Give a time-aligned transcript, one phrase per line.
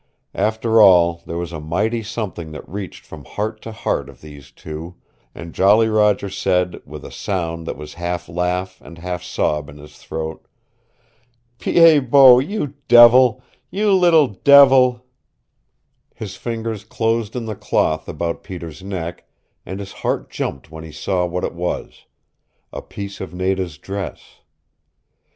[0.33, 4.49] After all, there was a mighty something that reached from heart to heart of these
[4.49, 4.95] two,
[5.35, 9.77] and Jolly Roger said, with a sound that was half laugh and half sob in
[9.77, 10.43] his throat,
[11.59, 15.05] "Pied Bot, you devil you little devil"
[16.15, 19.27] His fingers closed in the cloth about Peter's neck,
[19.67, 22.05] and his heart jumped when he saw what it was
[22.73, 24.19] a piece of Nada's dress.